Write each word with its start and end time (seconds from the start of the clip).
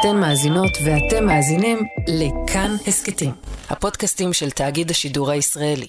אתן 0.00 0.16
מאזינות 0.16 0.78
ואתם 0.84 1.26
מאזינים 1.26 1.78
לכאן 2.08 2.70
הסכתים, 2.86 3.30
הפודקאסטים 3.70 4.32
של 4.32 4.50
תאגיד 4.50 4.90
השידור 4.90 5.30
הישראלי. 5.30 5.86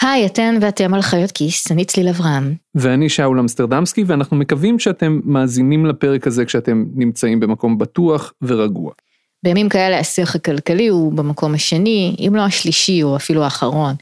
היי, 0.00 0.26
אתן 0.26 0.54
ואתם 0.60 0.94
על 0.94 1.02
חיות 1.02 1.30
כיס, 1.30 1.72
אני 1.72 1.84
צליל 1.84 2.08
אברהם. 2.08 2.54
ואני 2.74 3.08
שאול 3.08 3.38
אמסטרדמסקי, 3.38 4.04
ואנחנו 4.06 4.36
מקווים 4.36 4.78
שאתם 4.78 5.20
מאזינים 5.24 5.86
לפרק 5.86 6.26
הזה 6.26 6.44
כשאתם 6.44 6.84
נמצאים 6.94 7.40
במקום 7.40 7.78
בטוח 7.78 8.32
ורגוע. 8.42 8.92
בימים 9.42 9.68
כאלה 9.68 9.98
השיח 9.98 10.34
הכלכלי 10.34 10.88
הוא 10.88 11.12
במקום 11.12 11.54
השני, 11.54 12.16
אם 12.18 12.32
לא 12.36 12.42
השלישי 12.42 13.02
או 13.02 13.16
אפילו 13.16 13.44
האחרון. 13.44 13.94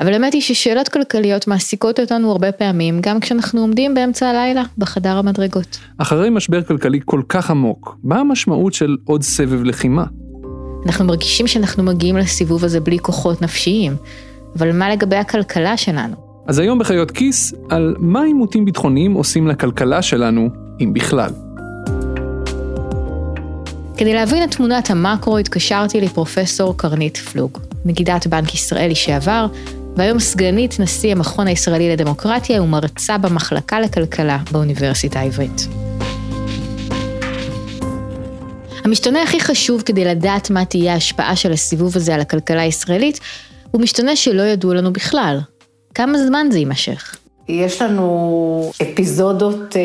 אבל 0.00 0.12
האמת 0.12 0.32
היא 0.32 0.42
ששאלות 0.42 0.88
כלכליות 0.88 1.46
מעסיקות 1.46 2.00
אותנו 2.00 2.30
הרבה 2.30 2.52
פעמים, 2.52 3.00
גם 3.00 3.20
כשאנחנו 3.20 3.60
עומדים 3.60 3.94
באמצע 3.94 4.26
הלילה 4.26 4.62
בחדר 4.78 5.16
המדרגות. 5.16 5.78
אחרי 5.98 6.30
משבר 6.30 6.62
כלכלי 6.62 7.00
כל 7.04 7.22
כך 7.28 7.50
עמוק, 7.50 7.98
מה 8.04 8.18
המשמעות 8.18 8.74
של 8.74 8.96
עוד 9.04 9.22
סבב 9.22 9.62
לחימה? 9.64 10.04
אנחנו 10.86 11.04
מרגישים 11.04 11.46
שאנחנו 11.46 11.82
מגיעים 11.82 12.16
לסיבוב 12.16 12.64
הזה 12.64 12.80
בלי 12.80 12.98
כוחות 12.98 13.42
נפשיים, 13.42 13.96
אבל 14.58 14.72
מה 14.72 14.90
לגבי 14.90 15.16
הכלכלה 15.16 15.76
שלנו? 15.76 16.14
אז 16.46 16.58
היום 16.58 16.78
בחיות 16.78 17.10
כיס, 17.10 17.54
על 17.68 17.94
מה 17.98 18.22
עימותים 18.22 18.64
ביטחוניים 18.64 19.12
עושים 19.12 19.46
לכלכלה 19.46 20.02
שלנו, 20.02 20.48
אם 20.80 20.92
בכלל. 20.92 21.30
כדי 23.96 24.14
להבין 24.14 24.44
את 24.44 24.50
תמונת 24.50 24.90
המקרו 24.90 25.38
התקשרתי 25.38 26.00
לפרופסור 26.00 26.76
קרנית 26.76 27.16
פלוג, 27.16 27.58
נגידת 27.84 28.26
בנק 28.26 28.54
ישראל 28.54 28.90
לשעבר, 28.90 29.46
והיום 29.96 30.18
סגנית 30.18 30.80
נשיא 30.80 31.12
המכון 31.12 31.46
הישראלי 31.46 31.90
לדמוקרטיה 31.92 32.62
ומרצה 32.62 33.18
במחלקה 33.18 33.80
לכלכלה 33.80 34.38
באוניברסיטה 34.52 35.20
העברית. 35.20 35.66
המשתנה 38.84 39.22
הכי 39.22 39.40
חשוב 39.40 39.82
כדי 39.82 40.04
לדעת 40.04 40.50
מה 40.50 40.64
תהיה 40.64 40.92
ההשפעה 40.92 41.36
של 41.36 41.52
הסיבוב 41.52 41.96
הזה 41.96 42.14
על 42.14 42.20
הכלכלה 42.20 42.62
הישראלית, 42.62 43.20
הוא 43.70 43.80
משתנה 43.80 44.16
שלא 44.16 44.42
ידעו 44.42 44.74
לנו 44.74 44.92
בכלל. 44.92 45.38
כמה 45.94 46.18
זמן 46.18 46.46
זה 46.50 46.58
יימשך? 46.58 47.16
יש 47.48 47.82
לנו 47.82 48.70
אפיזודות 48.82 49.76
אה, 49.76 49.82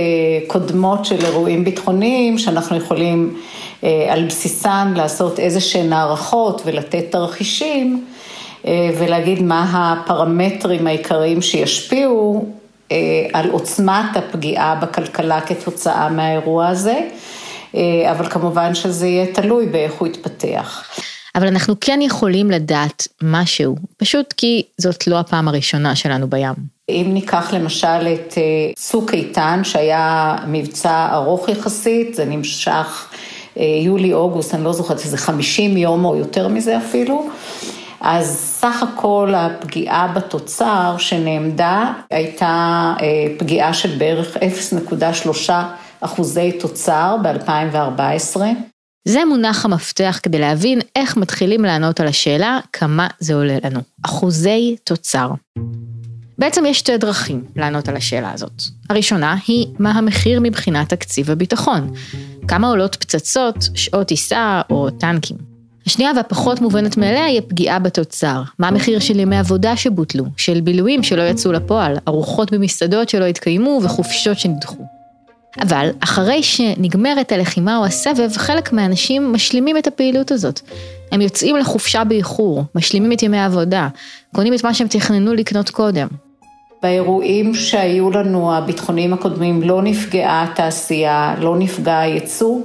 קודמות 0.48 1.06
של 1.06 1.26
אירועים 1.26 1.64
ביטחוניים 1.64 2.38
שאנחנו 2.38 2.78
יכולים 2.78 3.38
אה, 3.84 4.14
על 4.14 4.26
בסיסן 4.26 4.94
לעשות 4.96 5.40
איזה 5.40 5.60
שהן 5.62 5.94
הערכות 5.94 6.62
ולתת 6.66 7.12
תרחישים. 7.12 8.06
אה, 8.68 8.90
ולהגיד 8.98 9.42
מה 9.42 9.66
הפרמטרים 9.74 10.88
העיקריים 10.88 11.42
שישפיעו 11.42 12.46
אה, 12.92 12.98
על 13.34 13.50
עוצמת 13.50 14.16
הפגיעה 14.16 14.76
בכלכלה 14.76 15.42
כתוצאה 15.42 16.10
מהאירוע 16.10 16.68
הזה, 16.68 17.00
אה, 17.76 18.12
אבל 18.12 18.30
כמובן 18.30 18.76
שזה 18.76 19.08
יהיה 19.08 19.34
תלוי 19.34 19.66
באיך 19.66 19.94
הוא 19.94 20.08
יתפתח. 20.08 20.84
אבל 21.36 21.48
אנחנו 21.48 21.76
כן 21.82 22.00
יכולים 22.02 22.52
לדעת 22.52 23.08
משהו, 23.24 23.76
פשוט 23.98 24.34
כי 24.38 24.64
זאת 24.78 25.08
לא 25.08 25.20
הפעם 25.20 25.48
הראשונה 25.48 25.96
שלנו 25.96 26.28
בים. 26.28 26.78
אם 26.90 27.10
ניקח 27.14 27.54
למשל 27.54 28.08
את 28.14 28.38
צוק 28.76 29.14
איתן, 29.14 29.62
שהיה 29.64 30.36
מבצע 30.48 31.10
ארוך 31.12 31.50
יחסית, 31.50 32.16
זה 32.16 32.26
נמשך 32.26 33.10
יולי-אוגוסט, 33.56 34.56
אני 34.56 34.64
לא 34.64 34.74
זוכרת, 34.74 35.00
איזה 35.00 35.18
50 35.18 35.78
יום 35.78 36.06
או 36.06 36.16
יותר 36.16 36.48
מזה 36.48 36.78
אפילו. 36.78 37.30
אז 38.02 38.38
סך 38.40 38.84
הכל 38.84 39.34
הפגיעה 39.36 40.08
בתוצר 40.08 40.96
שנעמדה 40.98 41.94
הייתה 42.10 42.94
אה, 43.02 43.06
פגיעה 43.40 43.74
של 43.74 43.98
בערך 43.98 44.38
0.3 44.38 45.52
אחוזי 46.02 46.52
תוצר 46.52 47.16
ב-2014. 47.24 48.40
זה 49.08 49.26
מונח 49.26 49.66
המפתח 49.66 50.20
כדי 50.24 50.40
להבין 50.40 50.80
איך 50.96 51.18
מתחילים 51.18 51.66
לענות 51.66 52.00
על 52.00 52.08
השאלה 52.08 52.60
כמה 52.74 53.08
זה 53.20 53.34
עולה 53.34 53.58
לנו. 53.64 53.80
אחוזי 54.06 54.76
תוצר. 54.84 55.32
בעצם 56.38 56.66
יש 56.66 56.80
שתי 56.80 56.98
דרכים 56.98 57.44
לענות 57.56 57.88
על 57.88 57.96
השאלה 57.96 58.32
הזאת. 58.34 58.62
הראשונה 58.90 59.36
היא 59.48 59.68
מה 59.80 59.92
המחיר 59.92 60.40
מבחינת 60.44 60.90
תקציב 60.90 61.32
הביטחון. 61.32 61.94
כמה 62.48 62.68
עולות 62.68 62.96
פצצות, 62.96 63.56
שעות 63.76 64.08
טיסה 64.08 64.62
או 64.70 64.90
טנקים. 64.90 65.57
השנייה 65.88 66.12
והפחות 66.16 66.62
מובנת 66.62 66.98
מאליה 66.98 67.26
היא 67.26 67.38
הפגיעה 67.38 67.80
בתוצר. 67.80 68.42
מה 68.60 68.68
המחיר 68.68 69.00
של 69.00 69.20
ימי 69.20 69.38
עבודה 69.38 69.78
שבוטלו, 69.78 70.26
של 70.38 70.62
בילויים 70.62 71.04
שלא 71.04 71.22
יצאו 71.22 71.52
לפועל, 71.52 71.98
ארוחות 72.08 72.52
במסעדות 72.52 73.10
שלא 73.10 73.26
התקיימו 73.26 73.80
וחופשות 73.84 74.40
שנדחו. 74.40 74.84
אבל 75.62 75.90
אחרי 76.00 76.44
שנגמרת 76.44 77.32
הלחימה 77.32 77.78
או 77.78 77.86
הסבב, 77.86 78.38
חלק 78.38 78.74
מהאנשים 78.74 79.34
משלימים 79.34 79.78
את 79.78 79.88
הפעילות 79.88 80.32
הזאת. 80.32 80.62
הם 81.12 81.22
יוצאים 81.22 81.58
לחופשה 81.58 82.04
באיחור, 82.04 82.64
משלימים 82.76 83.12
את 83.12 83.24
ימי 83.24 83.38
העבודה, 83.38 83.88
קונים 84.36 84.54
את 84.54 84.64
מה 84.64 84.74
שהם 84.74 84.88
תכננו 84.88 85.34
לקנות 85.34 85.70
קודם. 85.70 86.08
באירועים 86.84 87.56
שהיו 87.56 88.12
לנו, 88.12 88.56
הביטחוניים 88.56 89.14
הקודמים, 89.14 89.62
לא 89.64 89.82
נפגעה 89.82 90.44
התעשייה, 90.44 91.36
לא 91.40 91.58
נפגע 91.58 92.00
הייצוא. 92.00 92.60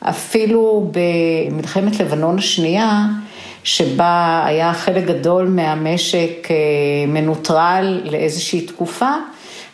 אפילו 0.00 0.90
במלחמת 0.92 2.00
לבנון 2.00 2.38
השנייה, 2.38 3.06
שבה 3.64 4.42
היה 4.46 4.72
חלק 4.74 5.04
גדול 5.04 5.48
מהמשק 5.48 6.48
אה, 6.50 6.56
מנוטרל 7.08 8.00
לאיזושהי 8.04 8.60
תקופה, 8.60 9.10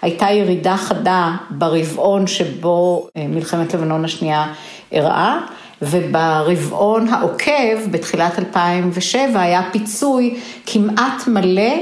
הייתה 0.03 0.31
ירידה 0.31 0.77
חדה 0.77 1.33
ברבעון 1.51 2.27
שבו 2.27 3.09
אה, 3.17 3.27
מלחמת 3.29 3.75
לבנון 3.75 4.05
השנייה 4.05 4.53
אירעה, 4.93 5.41
וברבעון 5.83 7.09
העוקב, 7.09 7.91
בתחילת 7.91 8.39
2007, 8.39 9.41
היה 9.41 9.63
פיצוי 9.73 10.41
כמעט 10.67 11.27
מלא 11.27 11.73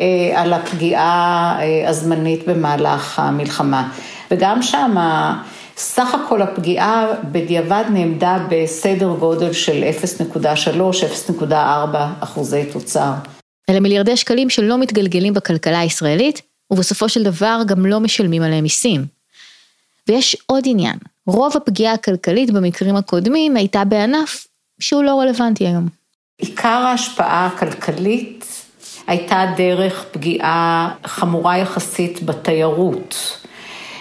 אה, 0.00 0.04
על 0.34 0.52
הפגיעה 0.52 1.58
הזמנית 1.86 2.48
במהלך 2.48 3.18
המלחמה. 3.18 3.88
וגם 4.30 4.62
שם 4.62 4.96
סך 5.76 6.14
הכל 6.14 6.42
הפגיעה 6.42 7.06
בדיעבד 7.32 7.84
נעמדה 7.92 8.38
בסדר 8.50 9.16
גודל 9.18 9.52
של 9.52 9.84
0.3-0.4 11.42 11.54
אחוזי 12.20 12.64
תוצר. 12.72 13.12
אלה 13.70 13.80
מיליארדי 13.80 14.16
שקלים 14.16 14.50
שלא 14.50 14.78
מתגלגלים 14.78 15.34
בכלכלה 15.34 15.78
הישראלית, 15.78 16.42
ובסופו 16.70 17.08
של 17.08 17.22
דבר 17.22 17.60
גם 17.66 17.86
לא 17.86 18.00
משלמים 18.00 18.42
עליהם 18.42 18.62
מיסים. 18.62 19.06
ויש 20.08 20.36
עוד 20.46 20.64
עניין, 20.66 20.96
רוב 21.26 21.56
הפגיעה 21.56 21.92
הכלכלית 21.92 22.50
במקרים 22.50 22.96
הקודמים 22.96 23.56
הייתה 23.56 23.84
בענף 23.84 24.46
שהוא 24.80 25.04
לא 25.04 25.20
רלוונטי 25.20 25.66
היום. 25.66 25.88
עיקר 26.38 26.68
ההשפעה 26.68 27.46
הכלכלית 27.46 28.44
הייתה 29.06 29.44
דרך 29.56 30.04
פגיעה 30.12 30.94
חמורה 31.06 31.58
יחסית 31.58 32.22
בתיירות. 32.22 33.45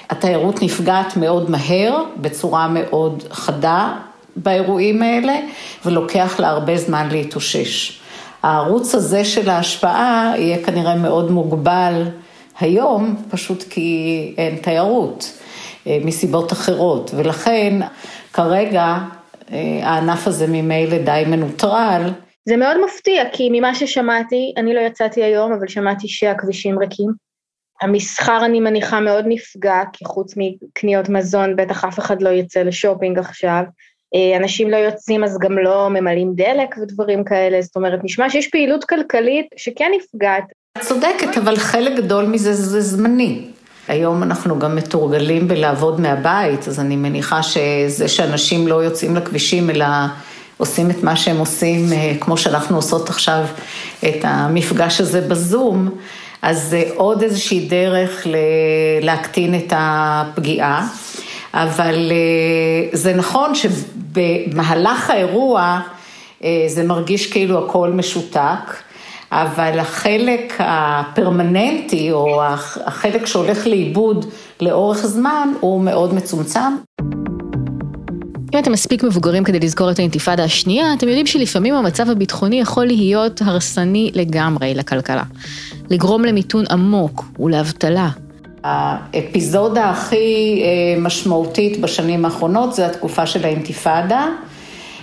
התיירות 0.10 0.62
נפגעת 0.62 1.18
מאוד 1.18 1.50
מהר, 1.50 2.04
בצורה 2.18 2.68
מאוד 2.68 3.24
חדה 3.32 3.94
באירועים 4.36 5.02
האלה, 5.02 5.36
ולוקח 5.86 6.40
לה 6.40 6.50
הרבה 6.50 6.78
זמן 6.78 7.08
להתאושש. 7.12 8.02
הערוץ 8.44 8.96
הזה 8.96 9.26
של 9.26 9.50
ההשפעה 9.50 10.34
יהיה 10.38 10.64
כנראה 10.66 10.96
מאוד 10.96 11.32
מוגבל 11.32 12.04
היום, 12.60 13.16
פשוט 13.30 13.64
כי 13.70 14.34
אין 14.38 14.56
תיירות, 14.56 15.40
אה, 15.88 15.98
מסיבות 16.06 16.52
אחרות, 16.52 17.12
ולכן 17.16 17.80
כרגע 18.34 18.98
אה, 19.52 19.80
הענף 19.84 20.28
הזה 20.28 20.46
ממילא 20.50 20.98
די 20.98 21.24
מנוטרל. 21.28 22.02
זה 22.46 22.58
מאוד 22.58 22.78
מפתיע, 22.86 23.24
כי 23.34 23.50
ממה 23.52 23.76
ששמעתי, 23.76 24.54
אני 24.58 24.74
לא 24.74 24.80
יצאתי 24.80 25.24
היום, 25.24 25.54
אבל 25.54 25.68
שמעתי 25.68 26.08
שהכבישים 26.08 26.80
ריקים. 26.80 27.25
המסחר 27.82 28.46
אני 28.46 28.60
מניחה 28.60 29.00
מאוד 29.00 29.26
נפגע, 29.28 29.82
כי 29.94 30.06
חוץ 30.06 30.34
מקניות 30.38 31.10
מזון 31.10 31.56
בטח 31.56 31.86
אף 31.86 32.00
אחד 32.00 32.22
לא 32.22 32.30
יצא 32.30 32.60
לשופינג 32.60 33.20
עכשיו. 33.20 33.64
אה, 34.16 34.38
אנשים 34.38 34.70
לא 34.70 34.78
יוצאים 34.78 35.24
אז 35.24 35.38
גם 35.42 35.58
לא 35.58 35.90
ממלאים 35.90 36.34
דלק 36.36 36.76
ודברים 36.82 37.24
כאלה, 37.24 37.62
זאת 37.62 37.76
אומרת, 37.76 38.00
נשמע 38.04 38.30
שיש 38.30 38.48
פעילות 38.48 38.84
כלכלית 38.84 39.46
שכן 39.58 39.92
נפגעת. 39.98 40.44
את 40.78 40.82
צודקת, 40.82 41.38
אבל 41.38 41.56
חלק 41.56 41.98
גדול 41.98 42.26
מזה 42.26 42.54
זה 42.54 42.82
זמני. 42.82 43.48
היום 43.88 44.24
אנחנו 44.24 44.60
גם 44.60 44.76
מתורגלים 44.76 45.48
בלעבוד 45.48 46.02
מהבית, 46.02 46.68
אז 46.68 46.80
אני 46.80 46.96
מניחה 46.96 47.44
שזה 47.44 48.08
שאנשים 48.08 48.68
לא 48.68 48.84
יוצאים 48.84 49.16
לכבישים 49.16 49.70
אלא 49.70 49.86
עושים 50.58 50.92
את 50.92 51.04
מה 51.04 51.16
שהם 51.16 51.38
עושים, 51.38 51.94
אה, 51.94 52.14
כמו 52.20 52.38
שאנחנו 52.38 52.76
עושות 52.76 53.10
עכשיו 53.10 53.46
את 54.00 54.16
המפגש 54.24 55.02
הזה 55.02 55.22
בזום, 55.22 55.90
אז 56.42 56.64
זה 56.64 56.84
עוד 56.96 57.24
איזושהי 57.24 57.60
דרך 57.60 58.28
להקטין 59.02 59.56
את 59.56 59.74
הפגיעה, 59.76 60.88
אבל 61.54 62.12
אה, 62.12 62.98
זה 62.98 63.14
נכון 63.14 63.52
שבמהלך 63.56 65.10
האירוע 65.10 65.80
אה, 66.44 66.66
זה 66.68 66.84
מרגיש 66.84 67.32
כאילו 67.32 67.66
הכל 67.66 67.90
משותק, 67.90 68.76
אבל 69.32 69.80
החלק 69.80 70.54
הפרמננטי 70.60 72.12
או 72.12 72.42
החלק 72.86 73.26
שהולך 73.26 73.68
לאיבוד 73.68 74.26
לאורך 74.62 75.06
זמן 75.06 75.50
הוא 75.60 75.82
מאוד 75.82 76.14
מצומצם. 76.14 76.76
אם 78.56 78.60
אתם 78.60 78.72
מספיק 78.72 79.04
מבוגרים 79.04 79.44
כדי 79.44 79.60
לזכור 79.60 79.92
את 79.92 80.00
האינתיפאדה 80.00 80.44
השנייה, 80.44 80.94
אתם 80.94 81.08
יודעים 81.08 81.28
שלפעמים 81.28 81.76
המצב 81.76 82.10
הביטחוני 82.10 82.60
יכול 82.62 82.86
להיות 82.86 83.42
הרסני 83.42 84.12
לגמרי 84.14 84.74
לכלכלה. 84.74 85.24
לגרום 85.90 86.26
למיתון 86.26 86.66
עמוק 86.72 87.26
ולאבטלה. 87.40 88.10
האפיזודה 88.64 89.90
הכי 89.90 90.62
אה, 90.64 91.02
משמעותית 91.02 91.82
בשנים 91.82 92.26
האחרונות 92.26 92.74
זה 92.76 92.86
התקופה 92.86 93.26
של 93.26 93.46
האינתיפאדה. 93.46 94.28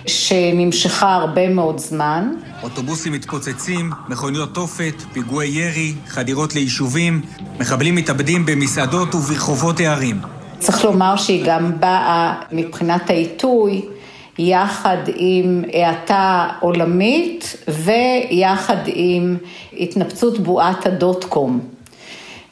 שנמשכה 0.07 1.15
הרבה 1.15 1.49
מאוד 1.49 1.79
זמן. 1.79 2.31
אוטובוסים 2.63 3.13
מתפוצצים, 3.13 3.91
מכוניות 4.09 4.53
תופת, 4.53 4.93
פיגועי 5.13 5.47
ירי, 5.47 5.93
חדירות 6.07 6.55
ליישובים, 6.55 7.21
מחבלים 7.59 7.95
מתאבדים 7.95 8.45
במסעדות 8.45 9.15
וברחובות 9.15 9.79
הערים. 9.79 10.32
צריך 10.63 10.85
לומר 10.85 11.15
שהיא 11.15 11.45
גם 11.45 11.79
באה 11.79 12.33
מבחינת 12.51 13.09
העיתוי, 13.09 13.81
יחד 14.39 14.97
עם 15.15 15.63
האטה 15.73 16.47
עולמית 16.59 17.55
ויחד 17.67 18.77
עם 18.85 19.37
התנפצות 19.77 20.39
בועת 20.39 20.85
הדוט 20.85 21.23
קום. 21.23 21.59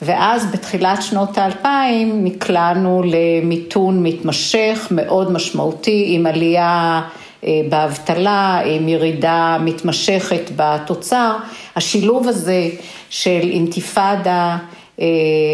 ואז 0.02 0.52
בתחילת 0.52 1.02
שנות 1.02 1.38
האלפיים 1.38 2.24
נקלענו 2.24 3.04
למיתון 3.06 4.04
מתמשך 4.04 4.88
מאוד 4.92 5.32
משמעותי 5.32 6.06
עם 6.08 6.26
עלייה 6.26 7.02
אה, 7.44 7.50
באבטלה, 7.70 8.62
עם 8.66 8.90
ירידה 8.90 9.58
מתמשכת 9.62 10.52
בתוצר. 10.56 11.36
השילוב 11.76 12.28
הזה 12.28 12.70
של 13.10 13.50
אינתיפאדה 13.52 14.58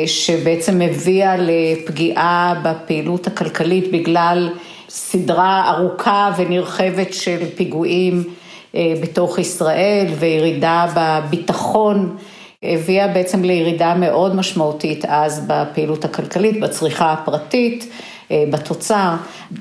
שבעצם 0.05 0.81
הביאה 0.81 1.35
לפגיעה 1.37 2.61
בפעילות 2.63 3.27
הכלכלית 3.27 3.91
בגלל 3.91 4.49
סדרה 4.89 5.69
ארוכה 5.69 6.31
ונרחבת 6.37 7.13
של 7.13 7.37
פיגועים 7.55 8.23
אה, 8.75 8.93
בתוך 9.01 9.39
ישראל 9.39 10.05
וירידה 10.19 10.85
בביטחון, 10.95 12.17
הביאה 12.63 13.07
בעצם 13.07 13.43
לירידה 13.43 13.95
מאוד 13.95 14.35
משמעותית 14.35 15.05
אז 15.07 15.47
בפעילות 15.47 16.05
הכלכלית, 16.05 16.59
בצריכה 16.59 17.13
הפרטית. 17.13 17.89
אה, 18.31 18.43
בתוצר. 18.51 19.13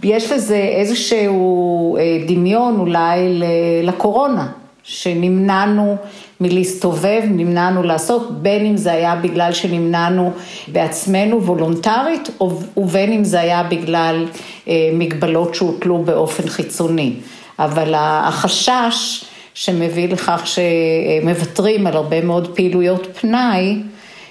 יש 0.02 0.32
לזה 0.32 0.56
איזשהו 0.56 1.96
אה, 1.96 2.18
דמיון 2.26 2.80
אולי 2.80 3.40
לקורונה, 3.82 4.48
שנמנענו 4.86 5.96
מלהסתובב, 6.40 7.22
נמנענו 7.30 7.82
לעשות, 7.82 8.42
בין 8.42 8.66
אם 8.66 8.76
זה 8.76 8.92
היה 8.92 9.16
בגלל 9.16 9.52
שנמנענו 9.52 10.32
בעצמנו 10.68 11.42
וולונטרית, 11.42 12.30
ובין 12.76 13.12
אם 13.12 13.24
זה 13.24 13.40
היה 13.40 13.62
בגלל 13.62 14.26
אה, 14.68 14.90
מגבלות 14.92 15.54
שהוטלו 15.54 16.02
באופן 16.02 16.48
חיצוני. 16.48 17.12
אבל 17.58 17.94
החשש 17.96 19.24
שמביא 19.54 20.08
לכך 20.08 20.42
שמוותרים 20.46 21.86
על 21.86 21.96
הרבה 21.96 22.20
מאוד 22.24 22.56
פעילויות 22.56 23.06
פנאי 23.20 23.76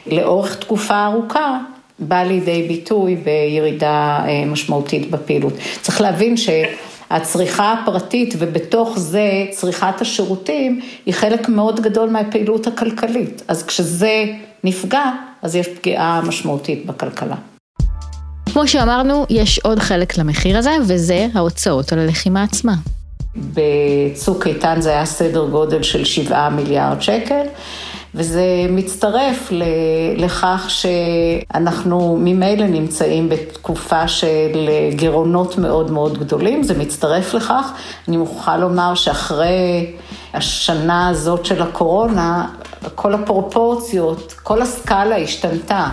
לאורך 0.07 0.55
תקופה 0.55 1.05
ארוכה, 1.05 1.59
בא 1.99 2.23
לידי 2.23 2.65
ביטוי 2.67 3.15
בירידה 3.15 4.19
אה, 4.27 4.45
משמעותית 4.45 5.11
בפעילות. 5.11 5.53
צריך 5.81 6.01
להבין 6.01 6.35
שהצריכה 7.09 7.73
הפרטית 7.73 8.33
ובתוך 8.39 8.99
זה 8.99 9.45
צריכת 9.51 10.01
השירותים 10.01 10.81
היא 11.05 11.13
חלק 11.13 11.49
מאוד 11.49 11.79
גדול 11.79 12.09
מהפעילות 12.09 12.67
הכלכלית. 12.67 13.41
אז 13.47 13.63
כשזה 13.63 14.25
נפגע, 14.63 15.11
אז 15.41 15.55
יש 15.55 15.67
פגיעה 15.67 16.21
משמעותית 16.21 16.85
בכלכלה. 16.85 17.35
כמו 18.53 18.67
שאמרנו, 18.67 19.25
יש 19.29 19.59
עוד 19.59 19.79
חלק 19.79 20.17
למחיר 20.17 20.57
הזה, 20.57 20.71
וזה 20.87 21.27
ההוצאות 21.33 21.93
על 21.93 21.99
הלחימה 21.99 22.43
עצמה. 22.43 22.73
בצוק 23.35 24.47
איתן 24.47 24.81
זה 24.81 24.89
היה 24.89 25.05
סדר 25.05 25.49
גודל 25.49 25.83
של 25.83 26.05
7 26.05 26.49
מיליארד 26.49 27.01
שקל. 27.01 27.43
וזה 28.15 28.43
מצטרף 28.69 29.51
לכך 30.17 30.65
שאנחנו 30.69 32.17
ממילא 32.19 32.67
נמצאים 32.67 33.29
בתקופה 33.29 34.07
של 34.07 34.69
גירעונות 34.95 35.57
מאוד 35.57 35.91
מאוד 35.91 36.17
גדולים, 36.17 36.63
זה 36.63 36.77
מצטרף 36.77 37.33
לכך. 37.33 37.71
אני 38.07 38.17
מוכרחה 38.17 38.57
לומר 38.57 38.95
שאחרי 38.95 39.93
השנה 40.33 41.07
הזאת 41.07 41.45
של 41.45 41.61
הקורונה, 41.61 42.47
כל 42.95 43.13
הפרופורציות, 43.13 44.33
כל 44.43 44.61
הסקאלה 44.61 45.17
השתנתה. 45.17 45.87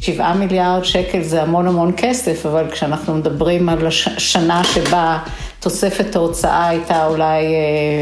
שבעה 0.00 0.34
מיליארד 0.34 0.84
שקל 0.84 1.22
זה 1.22 1.42
המון 1.42 1.66
המון 1.66 1.92
כסף, 1.96 2.46
אבל 2.46 2.70
כשאנחנו 2.70 3.14
מדברים 3.14 3.68
על 3.68 3.86
השנה 3.86 4.64
שבה 4.64 5.18
תוספת 5.60 6.16
ההוצאה 6.16 6.68
הייתה 6.68 7.06
אולי 7.06 7.44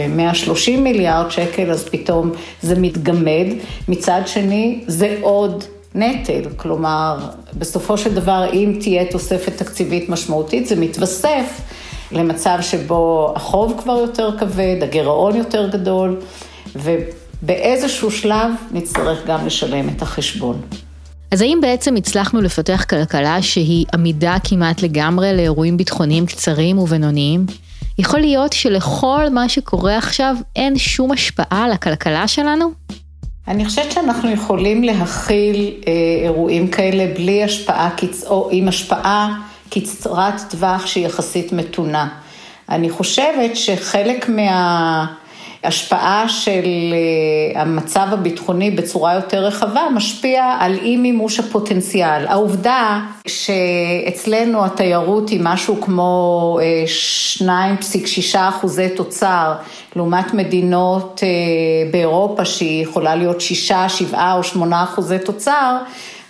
130 0.08 0.78
אה, 0.78 0.82
מיליארד 0.82 1.30
שקל, 1.30 1.70
אז 1.70 1.88
פתאום 1.88 2.32
זה 2.62 2.80
מתגמד. 2.80 3.46
מצד 3.88 4.20
שני, 4.26 4.84
זה 4.86 5.18
עוד 5.20 5.64
נטל, 5.94 6.42
כלומר, 6.56 7.18
בסופו 7.58 7.98
של 7.98 8.14
דבר, 8.14 8.50
אם 8.52 8.78
תהיה 8.80 9.04
תוספת 9.10 9.56
תקציבית 9.56 10.08
משמעותית, 10.08 10.66
זה 10.66 10.76
מתווסף 10.76 11.60
למצב 12.12 12.58
שבו 12.60 13.32
החוב 13.36 13.80
כבר 13.82 13.98
יותר 13.98 14.38
כבד, 14.38 14.76
הגירעון 14.82 15.36
יותר 15.36 15.68
גדול, 15.68 16.20
ובאיזשהו 16.76 18.10
שלב 18.10 18.50
נצטרך 18.72 19.26
גם 19.26 19.46
לשלם 19.46 19.88
את 19.88 20.02
החשבון. 20.02 20.60
אז 21.30 21.40
האם 21.42 21.58
בעצם 21.62 21.96
הצלחנו 21.96 22.40
לפתח 22.40 22.84
כלכלה 22.90 23.42
שהיא 23.42 23.86
עמידה 23.94 24.36
כמעט 24.44 24.82
לגמרי 24.82 25.36
לאירועים 25.36 25.76
ביטחוניים 25.76 26.26
קצרים 26.26 26.78
ובינוניים? 26.78 27.46
יכול 27.98 28.20
להיות 28.20 28.52
שלכל 28.52 29.30
מה 29.32 29.48
שקורה 29.48 29.98
עכשיו 29.98 30.36
אין 30.56 30.78
שום 30.78 31.12
השפעה 31.12 31.64
על 31.64 31.72
הכלכלה 31.72 32.28
שלנו? 32.28 32.70
אני 33.48 33.64
חושבת 33.64 33.92
שאנחנו 33.92 34.30
יכולים 34.30 34.84
להכיל 34.84 35.74
אה, 35.86 35.92
אירועים 36.24 36.68
כאלה 36.68 37.14
בלי 37.14 37.44
השפעה, 37.44 37.90
קצ... 37.96 38.24
או 38.26 38.48
עם 38.52 38.68
השפעה 38.68 39.40
קצרת 39.70 40.40
טווח 40.50 40.86
שהיא 40.86 41.06
יחסית 41.06 41.52
מתונה. 41.52 42.08
אני 42.68 42.90
חושבת 42.90 43.56
שחלק 43.56 44.28
מה... 44.28 45.06
השפעה 45.64 46.28
של 46.28 46.94
אה, 46.94 47.60
המצב 47.60 48.06
הביטחוני 48.10 48.70
בצורה 48.70 49.14
יותר 49.14 49.44
רחבה 49.44 49.82
משפיע 49.94 50.56
על 50.60 50.78
אי 50.82 50.96
מימוש 50.96 51.38
הפוטנציאל. 51.38 52.26
העובדה 52.26 53.00
שאצלנו 53.26 54.64
התיירות 54.64 55.28
היא 55.28 55.40
משהו 55.42 55.80
כמו 55.80 56.58
2.6 57.40 57.48
אה, 58.36 58.48
אחוזי 58.48 58.88
תוצר, 58.88 59.52
לעומת 59.96 60.34
מדינות 60.34 61.20
אה, 61.22 61.28
באירופה 61.90 62.44
שהיא 62.44 62.82
יכולה 62.82 63.14
להיות 63.14 63.40
6, 63.40 63.72
7 63.88 64.32
או 64.32 64.42
8 64.42 64.82
אחוזי 64.82 65.18
תוצר, 65.18 65.76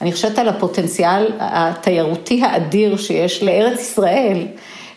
אני 0.01 0.13
חושבת 0.13 0.39
על 0.39 0.49
הפוטנציאל 0.49 1.33
התיירותי 1.39 2.43
האדיר 2.43 2.97
שיש 2.97 3.43
לארץ 3.43 3.81
ישראל. 3.81 4.47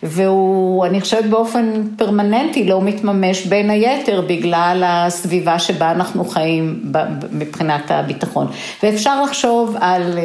והוא, 0.04 0.86
אני 0.86 1.02
חושבת 1.02 1.26
באופן 1.26 1.84
פרמננטי 1.98 2.68
לא 2.68 2.82
מתממש 2.82 3.46
בין 3.46 3.70
היתר 3.70 4.22
בגלל 4.22 4.84
הסביבה 4.86 5.60
שבה 5.60 5.92
אנחנו 5.92 6.26
חיים 6.26 6.82
מבחינת 7.32 7.92
הביטחון. 7.92 8.48
ואפשר 8.84 9.24
לחשוב 9.24 9.76
על 9.80 10.18
אה, 10.18 10.24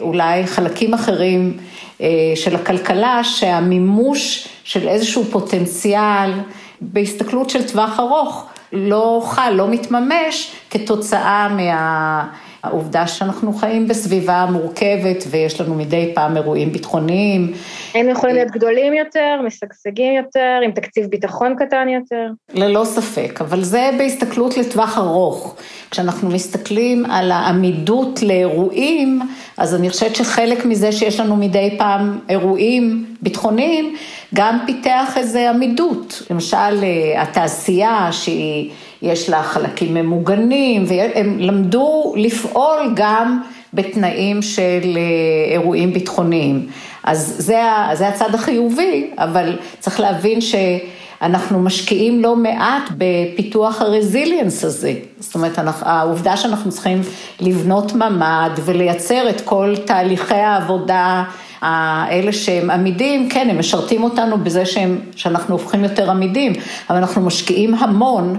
אולי 0.00 0.46
חלקים 0.46 0.94
אחרים 0.94 1.56
אה, 2.00 2.08
של 2.34 2.54
הכלכלה 2.54 3.24
שהמימוש 3.24 4.48
של 4.64 4.88
איזשהו 4.88 5.24
פוטנציאל 5.24 6.32
בהסתכלות 6.80 7.50
של 7.50 7.68
טווח 7.68 8.00
ארוך 8.00 8.46
לא 8.72 9.22
חל, 9.24 9.50
לא 9.50 9.68
מתממש 9.68 10.50
כתוצאה 10.70 11.48
מה... 11.48 12.24
העובדה 12.66 13.06
שאנחנו 13.06 13.52
חיים 13.52 13.88
בסביבה 13.88 14.46
מורכבת 14.50 15.24
ויש 15.30 15.60
לנו 15.60 15.74
מדי 15.74 16.12
פעם 16.14 16.36
אירועים 16.36 16.72
ביטחוניים. 16.72 17.52
הם 17.94 18.08
יכולים 18.08 18.36
להיות 18.36 18.50
גדולים 18.50 18.94
יותר, 18.94 19.40
משגשגים 19.46 20.14
יותר, 20.14 20.60
עם 20.64 20.70
תקציב 20.70 21.06
ביטחון 21.06 21.54
קטן 21.58 21.88
יותר. 21.88 22.30
ללא 22.54 22.84
ספק, 22.84 23.40
אבל 23.40 23.62
זה 23.62 23.90
בהסתכלות 23.98 24.56
לטווח 24.56 24.98
ארוך. 24.98 25.56
כשאנחנו 25.90 26.30
מסתכלים 26.30 27.04
על 27.10 27.32
העמידות 27.32 28.22
לאירועים, 28.22 29.20
אז 29.56 29.74
אני 29.74 29.90
חושבת 29.90 30.16
שחלק 30.16 30.64
מזה 30.64 30.92
שיש 30.92 31.20
לנו 31.20 31.36
מדי 31.36 31.74
פעם 31.78 32.18
אירועים 32.28 33.06
ביטחוניים, 33.22 33.96
גם 34.34 34.58
פיתח 34.66 35.12
איזו 35.16 35.38
עמידות. 35.38 36.22
למשל, 36.30 36.56
אה, 36.56 37.22
התעשייה 37.22 38.08
שהיא... 38.12 38.70
יש 39.02 39.28
לה 39.28 39.42
חלקים 39.42 39.94
ממוגנים, 39.94 40.84
והם 40.86 41.38
למדו 41.38 42.14
לפעול 42.16 42.92
גם 42.94 43.40
בתנאים 43.74 44.42
של 44.42 44.96
אה, 44.96 45.52
אירועים 45.52 45.92
ביטחוניים. 45.92 46.66
אז 47.04 47.34
זה, 47.38 47.60
זה 47.92 48.08
הצד 48.08 48.34
החיובי, 48.34 49.10
אבל 49.18 49.56
צריך 49.78 50.00
להבין 50.00 50.38
שאנחנו 50.40 51.62
משקיעים 51.62 52.22
לא 52.22 52.36
מעט 52.36 52.82
בפיתוח 52.98 53.82
הרזיליאנס 53.82 54.64
הזה. 54.64 54.94
זאת 55.20 55.34
אומרת, 55.34 55.58
העובדה 55.80 56.36
שאנחנו 56.36 56.70
צריכים 56.70 57.00
לבנות 57.40 57.92
ממ"ד 57.92 58.50
ולייצר 58.64 59.28
את 59.30 59.40
כל 59.40 59.74
תהליכי 59.84 60.34
העבודה 60.34 61.24
האלה 61.66 62.32
שהם 62.32 62.70
עמידים, 62.70 63.28
כן, 63.28 63.48
הם 63.50 63.58
משרתים 63.58 64.02
אותנו 64.02 64.38
בזה 64.38 64.66
שהם, 64.66 64.98
שאנחנו 65.16 65.54
הופכים 65.54 65.84
יותר 65.84 66.10
עמידים, 66.10 66.52
אבל 66.90 66.98
אנחנו 66.98 67.22
משקיעים 67.22 67.74
המון 67.74 68.38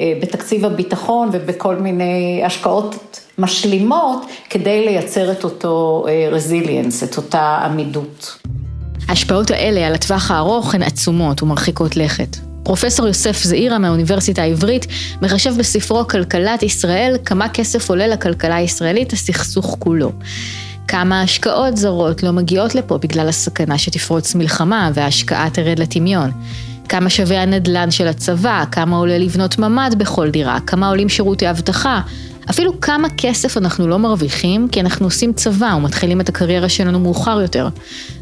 אה, 0.00 0.12
בתקציב 0.22 0.64
הביטחון 0.64 1.28
ובכל 1.32 1.76
מיני 1.76 2.42
השקעות 2.44 3.20
משלימות 3.38 4.26
כדי 4.50 4.84
לייצר 4.84 5.32
את 5.32 5.44
אותו 5.44 6.06
רזיליאנס, 6.30 7.04
את 7.04 7.16
אותה 7.16 7.58
עמידות. 7.64 8.38
ההשפעות 9.08 9.50
האלה 9.50 9.86
על 9.86 9.94
הטווח 9.94 10.30
הארוך 10.30 10.74
הן 10.74 10.82
עצומות 10.82 11.42
ומרחיקות 11.42 11.96
לכת. 11.96 12.36
פרופסור 12.64 13.06
יוסף 13.06 13.42
זעירה 13.42 13.78
מהאוניברסיטה 13.78 14.42
העברית 14.42 14.86
מחשב 15.22 15.54
בספרו 15.58 16.08
כלכלת 16.08 16.62
ישראל 16.62 17.16
כמה 17.24 17.48
כסף 17.48 17.90
עולה 17.90 18.06
לכלכלה 18.06 18.56
הישראלית 18.56 19.12
הסכסוך 19.12 19.76
כולו. 19.78 20.12
כמה 20.88 21.22
השקעות 21.22 21.76
זרות 21.76 22.22
לא 22.22 22.30
מגיעות 22.30 22.74
לפה 22.74 22.98
בגלל 22.98 23.28
הסכנה 23.28 23.78
שתפרוץ 23.78 24.34
מלחמה 24.34 24.90
וההשקעה 24.94 25.50
תרד 25.50 25.78
לטמיון. 25.78 26.30
כמה 26.88 27.10
שווה 27.10 27.42
הנדל"ן 27.42 27.90
של 27.90 28.06
הצבא, 28.06 28.64
כמה 28.72 28.96
עולה 28.96 29.18
לבנות 29.18 29.58
ממ"ד 29.58 29.94
בכל 29.98 30.30
דירה, 30.30 30.58
כמה 30.66 30.88
עולים 30.88 31.08
שירותי 31.08 31.50
אבטחה, 31.50 32.00
אפילו 32.50 32.80
כמה 32.80 33.08
כסף 33.16 33.56
אנחנו 33.56 33.88
לא 33.88 33.98
מרוויחים 33.98 34.68
כי 34.68 34.80
אנחנו 34.80 35.06
עושים 35.06 35.32
צבא 35.32 35.74
ומתחילים 35.76 36.20
את 36.20 36.28
הקריירה 36.28 36.68
שלנו 36.68 37.00
מאוחר 37.00 37.40
יותר. 37.40 37.68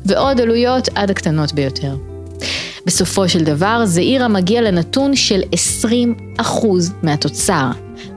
ועוד 0.07 0.40
עלויות 0.40 0.88
עד 0.95 1.11
הקטנות 1.11 1.52
ביותר. 1.52 1.97
בסופו 2.87 3.28
של 3.28 3.45
דבר, 3.45 3.83
זעירה 3.85 4.28
מגיע 4.28 4.61
לנתון 4.61 5.16
של 5.16 5.40
20% 6.40 6.42
מהתוצר. 7.02 7.71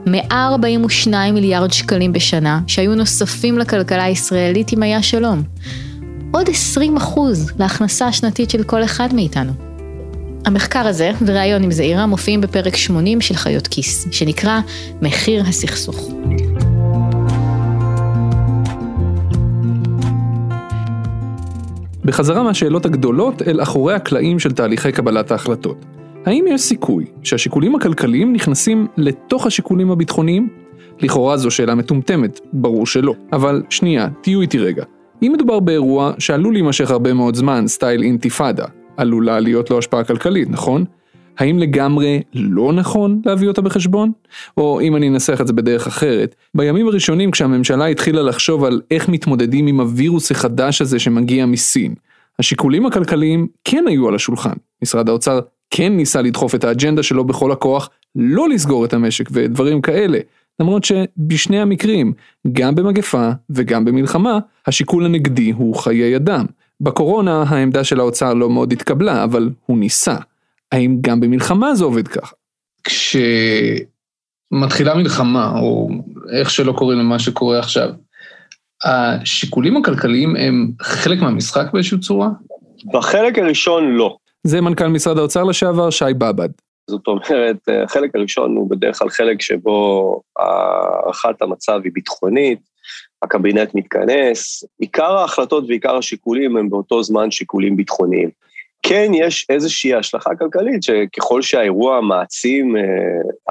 142 0.06 1.34
מיליארד 1.34 1.72
שקלים 1.72 2.12
בשנה, 2.12 2.60
שהיו 2.66 2.94
נוספים 2.94 3.58
לכלכלה 3.58 4.04
הישראלית 4.04 4.72
אם 4.72 4.82
היה 4.82 5.02
שלום. 5.02 5.42
עוד 6.30 6.46
20% 6.48 7.20
להכנסה 7.58 8.06
השנתית 8.06 8.50
של 8.50 8.62
כל 8.62 8.84
אחד 8.84 9.08
מאיתנו. 9.14 9.52
המחקר 10.44 10.86
הזה 10.86 11.10
וראיון 11.26 11.62
עם 11.62 11.70
זעירה 11.70 12.06
מופיעים 12.06 12.40
בפרק 12.40 12.76
80 12.76 13.20
של 13.20 13.34
חיות 13.34 13.66
כיס, 13.66 14.06
שנקרא 14.10 14.60
מחיר 15.02 15.44
הסכסוך. 15.48 16.10
בחזרה 22.04 22.42
מהשאלות 22.42 22.86
הגדולות 22.86 23.42
אל 23.42 23.62
אחורי 23.62 23.94
הקלעים 23.94 24.38
של 24.38 24.52
תהליכי 24.52 24.92
קבלת 24.92 25.30
ההחלטות. 25.30 25.95
האם 26.26 26.44
יש 26.48 26.60
סיכוי 26.60 27.04
שהשיקולים 27.22 27.74
הכלכליים 27.74 28.32
נכנסים 28.32 28.86
לתוך 28.96 29.46
השיקולים 29.46 29.90
הביטחוניים? 29.90 30.48
לכאורה 31.00 31.36
זו 31.36 31.50
שאלה 31.50 31.74
מטומטמת, 31.74 32.40
ברור 32.52 32.86
שלא. 32.86 33.14
אבל 33.32 33.62
שנייה, 33.70 34.08
תהיו 34.20 34.40
איתי 34.40 34.58
רגע. 34.58 34.84
אם 35.22 35.32
מדובר 35.34 35.60
באירוע 35.60 36.12
שעלול 36.18 36.52
להימשך 36.52 36.90
הרבה 36.90 37.12
מאוד 37.12 37.34
זמן, 37.34 37.66
סטייל 37.66 38.02
אינתיפאדה, 38.02 38.64
עלולה 38.96 39.40
להיות 39.40 39.70
לו 39.70 39.78
השפעה 39.78 40.04
כלכלית, 40.04 40.50
נכון? 40.50 40.84
האם 41.38 41.58
לגמרי 41.58 42.22
לא 42.34 42.72
נכון 42.72 43.20
להביא 43.26 43.48
אותה 43.48 43.62
בחשבון? 43.62 44.12
או 44.56 44.80
אם 44.80 44.96
אני 44.96 45.08
אנסח 45.08 45.40
את 45.40 45.46
זה 45.46 45.52
בדרך 45.52 45.86
אחרת, 45.86 46.34
בימים 46.54 46.88
הראשונים 46.88 47.30
כשהממשלה 47.30 47.86
התחילה 47.86 48.22
לחשוב 48.22 48.64
על 48.64 48.80
איך 48.90 49.08
מתמודדים 49.08 49.66
עם 49.66 49.80
הווירוס 49.80 50.30
החדש 50.30 50.82
הזה 50.82 50.98
שמגיע 50.98 51.46
מסין, 51.46 51.94
השיקולים 52.38 52.86
הכלכליים 52.86 53.46
כן 53.64 53.84
היו 53.88 54.08
על 54.08 54.14
השולחן. 54.14 54.54
משרד 54.82 55.08
האוצר 55.08 55.40
כן 55.70 55.96
ניסה 55.96 56.22
לדחוף 56.22 56.54
את 56.54 56.64
האג'נדה 56.64 57.02
שלו 57.02 57.24
בכל 57.24 57.52
הכוח, 57.52 57.90
לא 58.14 58.48
לסגור 58.48 58.84
את 58.84 58.92
המשק 58.92 59.28
ודברים 59.32 59.82
כאלה. 59.82 60.18
למרות 60.60 60.84
שבשני 60.84 61.60
המקרים, 61.60 62.12
גם 62.52 62.74
במגפה 62.74 63.30
וגם 63.50 63.84
במלחמה, 63.84 64.38
השיקול 64.66 65.04
הנגדי 65.04 65.50
הוא 65.50 65.74
חיי 65.76 66.16
אדם. 66.16 66.46
בקורונה 66.80 67.44
העמדה 67.48 67.84
של 67.84 68.00
האוצר 68.00 68.34
לא 68.34 68.50
מאוד 68.50 68.72
התקבלה, 68.72 69.24
אבל 69.24 69.50
הוא 69.66 69.78
ניסה. 69.78 70.16
האם 70.72 70.98
גם 71.00 71.20
במלחמה 71.20 71.74
זה 71.74 71.84
עובד 71.84 72.08
ככה? 72.08 72.34
כשמתחילה 72.84 73.74
מלחמה, 74.94 75.58
או 75.58 75.88
איך 76.32 76.50
שלא 76.50 76.72
קוראים 76.72 76.98
למה 76.98 77.18
שקורה 77.18 77.58
עכשיו, 77.58 77.88
השיקולים 78.84 79.76
הכלכליים 79.76 80.36
הם 80.36 80.70
חלק 80.82 81.20
מהמשחק 81.20 81.66
באיזושהי 81.72 81.98
צורה? 81.98 82.28
בחלק 82.92 83.38
הראשון 83.38 83.92
לא. 83.92 84.16
זה 84.46 84.60
מנכ"ל 84.60 84.86
משרד 84.86 85.18
האוצר 85.18 85.44
לשעבר, 85.44 85.90
שי 85.90 86.04
באב"ד. 86.18 86.48
זאת 86.90 87.06
אומרת, 87.06 87.56
החלק 87.84 88.14
הראשון 88.14 88.56
הוא 88.56 88.70
בדרך 88.70 88.98
כלל 88.98 89.08
חלק 89.08 89.42
שבו 89.42 90.20
הערכת 90.38 91.42
המצב 91.42 91.80
היא 91.84 91.92
ביטחונית, 91.94 92.58
הקבינט 93.22 93.74
מתכנס, 93.74 94.64
עיקר 94.78 95.16
ההחלטות 95.16 95.64
ועיקר 95.68 95.96
השיקולים 95.96 96.56
הם 96.56 96.70
באותו 96.70 97.02
זמן 97.02 97.30
שיקולים 97.30 97.76
ביטחוניים. 97.76 98.30
כן 98.82 99.12
יש 99.14 99.46
איזושהי 99.48 99.94
השלכה 99.94 100.30
כלכלית 100.38 100.82
שככל 100.82 101.42
שהאירוע 101.42 102.00
מעצים, 102.00 102.76
אה, 102.76 102.82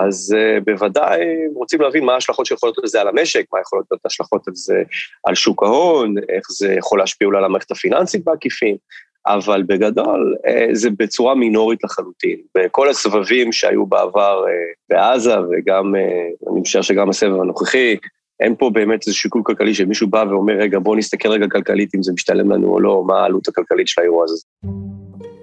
אז 0.06 0.36
אה, 0.38 0.60
בוודאי 0.66 1.20
רוצים 1.54 1.82
להבין 1.82 2.06
מה 2.06 2.14
ההשלכות 2.14 2.46
שיכולות 2.46 2.76
לזה 2.84 3.02
על 3.02 3.08
המשק, 3.08 3.46
מה 3.54 3.60
יכולות 3.62 3.86
להיות 3.92 4.06
השלכות 4.06 4.48
על 4.48 4.56
זה 4.56 4.84
על 5.28 5.36
שוק 5.36 5.64
ההון, 5.64 6.16
איך 6.30 6.44
זה 6.50 6.74
יכול 6.74 7.00
להשפיע 7.00 7.26
אולי 7.26 7.38
על 7.38 7.46
המערכת 7.46 7.72
הפיננסית 7.72 8.24
בעקיפין, 8.24 8.76
אבל 9.28 9.64
בגדול 9.64 10.36
אה, 10.48 10.68
זה 10.74 10.90
בצורה 11.00 11.36
מינורית 11.36 11.84
לחלוטין. 11.84 12.38
בכל 12.58 12.90
הסבבים 12.90 13.52
שהיו 13.52 13.86
בעבר 13.86 14.44
בעזה 14.90 15.34
וגם, 15.40 15.96
אני 16.52 16.60
משער 16.62 16.82
שגם 16.82 17.10
הסבב 17.10 17.42
הנוכחי, 17.42 17.96
אין 18.40 18.56
פה 18.56 18.70
באמת 18.74 19.08
איזה 19.08 19.18
שיקול 19.18 19.42
כלכלי 19.46 19.74
שמישהו 19.74 20.08
בא 20.08 20.26
ואומר, 20.30 20.54
רגע, 20.54 20.80
בואו 20.80 20.96
נסתכל 20.96 21.30
רגע 21.30 21.48
כלכלית 21.52 21.96
אם 21.96 22.04
זה 22.04 22.14
משתלם 22.14 22.52
לנו 22.52 22.68
או 22.68 22.80
לא, 22.80 23.04
מה 23.08 23.22
העלות 23.22 23.48
הכלכלית 23.48 23.88
של 23.88 24.02
האירוע 24.02 24.24
הזה. 24.24 24.38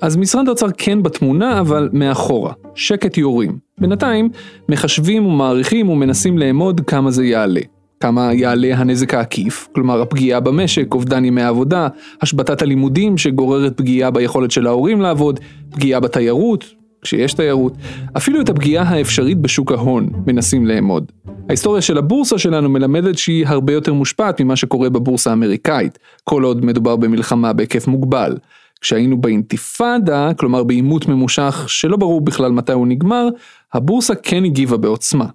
אז 0.03 0.17
משרד 0.17 0.49
האוצר 0.49 0.67
כן 0.79 1.03
בתמונה, 1.03 1.61
אבל 1.61 1.89
מאחורה. 1.93 2.53
שקט 2.75 3.19
יורים. 3.19 3.59
בינתיים, 3.79 4.29
מחשבים 4.69 5.27
ומעריכים 5.27 5.89
ומנסים 5.89 6.39
לאמוד 6.39 6.81
כמה 6.87 7.11
זה 7.11 7.25
יעלה. 7.25 7.61
כמה 8.03 8.35
יעלה 8.35 8.77
הנזק 8.77 9.15
העקיף, 9.15 9.69
כלומר 9.75 10.01
הפגיעה 10.01 10.41
במשק, 10.41 10.95
אובדן 10.95 11.25
ימי 11.25 11.43
העבודה, 11.43 11.89
השבתת 12.23 12.63
הלימודים 12.63 13.19
שגוררת 13.19 13.77
פגיעה 13.77 14.11
ביכולת 14.11 14.51
של 14.51 14.67
ההורים 14.67 15.01
לעבוד, 15.01 15.41
פגיעה 15.71 16.01
בתיירות, 16.01 16.65
כשיש 17.03 17.35
תיירות, 17.35 17.73
אפילו 18.17 18.41
את 18.41 18.49
הפגיעה 18.49 18.85
האפשרית 18.85 19.39
בשוק 19.39 19.73
ההון 19.73 20.09
מנסים 20.27 20.67
לאמוד. 20.67 21.13
ההיסטוריה 21.49 21.83
של 21.83 21.99
הבורסה 21.99 22.39
שלנו 22.39 22.69
מלמדת 22.69 23.19
שהיא 23.19 23.47
הרבה 23.47 23.73
יותר 23.73 23.93
מושפעת 23.93 24.41
ממה 24.41 24.57
שקורה 24.57 24.91
בבורסה 24.91 25.31
האמריקאית, 25.31 25.99
כל 26.25 26.43
עוד 26.43 26.65
מדובר 26.65 26.97
במלחמה 26.97 27.53
בהיקף 27.53 27.87
מוגבל. 27.87 28.37
כשהיינו 28.81 29.21
באינתיפאדה, 29.21 30.35
כלומר 30.35 30.65
בעימות 30.65 31.09
ממושך 31.09 31.65
שלא 31.67 31.97
ברור 31.97 32.21
בכלל 32.21 32.53
מתי 32.53 32.73
הוא 32.73 32.87
נגמר, 32.87 33.29
הבורסה 33.73 34.15
כן 34.15 34.45
הגיבה 34.45 34.77
בעוצמה. 34.77 35.27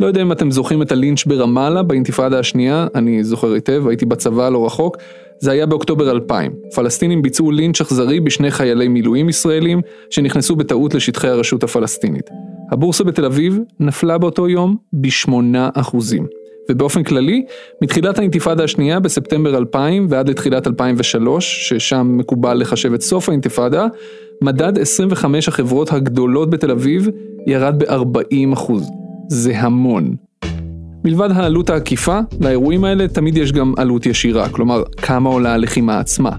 לא 0.00 0.06
יודע 0.06 0.22
אם 0.22 0.32
אתם 0.32 0.50
זוכרים 0.50 0.82
את 0.82 0.92
הלינץ' 0.92 1.24
ברמאללה 1.24 1.82
באינתיפאדה 1.82 2.38
השנייה, 2.38 2.86
אני 2.94 3.24
זוכר 3.24 3.52
היטב, 3.52 3.88
הייתי 3.88 4.06
בצבא 4.06 4.48
לא 4.48 4.66
רחוק, 4.66 4.96
זה 5.38 5.50
היה 5.50 5.66
באוקטובר 5.66 6.10
2000. 6.10 6.52
פלסטינים 6.74 7.22
ביצעו 7.22 7.50
לינץ' 7.50 7.80
אכזרי 7.80 8.20
בשני 8.20 8.50
חיילי 8.50 8.88
מילואים 8.88 9.28
ישראלים 9.28 9.80
שנכנסו 10.10 10.56
בטעות 10.56 10.94
לשטחי 10.94 11.28
הרשות 11.28 11.62
הפלסטינית. 11.62 12.30
הבורסה 12.72 13.04
בתל 13.04 13.24
אביב 13.24 13.58
נפלה 13.80 14.18
באותו 14.18 14.48
יום 14.48 14.76
ב-8%. 14.92 15.96
ובאופן 16.70 17.02
כללי, 17.02 17.44
מתחילת 17.82 18.18
האינתיפאדה 18.18 18.64
השנייה 18.64 19.00
בספטמבר 19.00 19.58
2000 19.58 20.06
ועד 20.10 20.28
לתחילת 20.28 20.66
2003, 20.66 21.68
ששם 21.68 22.16
מקובל 22.16 22.54
לחשב 22.54 22.94
את 22.94 23.02
סוף 23.02 23.28
האינתיפאדה, 23.28 23.86
מדד 24.42 24.78
25 24.78 25.48
החברות 25.48 25.92
הגדולות 25.92 26.50
בתל 26.50 26.70
אביב 26.70 27.08
ירד 27.46 27.78
ב-40%. 27.78 28.99
זה 29.30 29.58
המון. 29.58 30.16
מלבד 31.04 31.30
העלות 31.30 31.70
העקיפה, 31.70 32.18
לאירועים 32.40 32.84
האלה 32.84 33.08
תמיד 33.08 33.36
יש 33.36 33.52
גם 33.52 33.74
עלות 33.76 34.06
ישירה, 34.06 34.48
כלומר, 34.48 34.82
כמה 34.96 35.30
עולה 35.30 35.54
הלחימה 35.54 35.98
עצמה. 35.98 36.30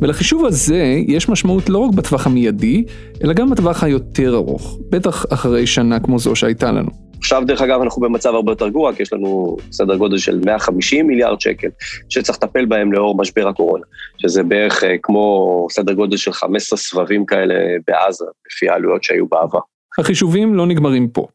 ולחישוב 0.00 0.44
הזה 0.44 0.96
יש 1.08 1.28
משמעות 1.28 1.68
לא 1.68 1.78
רק 1.78 1.94
בטווח 1.94 2.26
המיידי, 2.26 2.84
אלא 3.24 3.32
גם 3.32 3.50
בטווח 3.50 3.82
היותר 3.82 4.34
ארוך, 4.34 4.78
בטח 4.90 5.24
אחרי 5.32 5.66
שנה 5.66 6.00
כמו 6.00 6.18
זו 6.18 6.36
שהייתה 6.36 6.72
לנו. 6.72 6.90
עכשיו, 7.18 7.42
דרך 7.46 7.62
אגב, 7.62 7.80
אנחנו 7.82 8.02
במצב 8.02 8.34
הרבה 8.34 8.52
יותר 8.52 8.68
גרוע, 8.68 8.92
כי 8.92 9.02
יש 9.02 9.12
לנו 9.12 9.56
סדר 9.72 9.96
גודל 9.96 10.18
של 10.18 10.40
150 10.44 11.06
מיליארד 11.06 11.40
שקל, 11.40 11.68
שצריך 12.08 12.38
לטפל 12.42 12.64
בהם 12.64 12.92
לאור 12.92 13.16
משבר 13.16 13.48
הקורונה, 13.48 13.84
שזה 14.18 14.42
בערך 14.42 14.84
אה, 14.84 14.94
כמו 15.02 15.66
סדר 15.70 15.92
גודל 15.92 16.16
של 16.16 16.32
15 16.32 16.78
סבבים 16.78 17.26
כאלה 17.26 17.54
בעזה, 17.86 18.24
לפי 18.46 18.68
העלויות 18.68 19.04
שהיו 19.04 19.26
בעבר. 19.26 19.60
החישובים 19.98 20.54
לא 20.54 20.66
נגמרים 20.66 21.08
פה. 21.08 21.26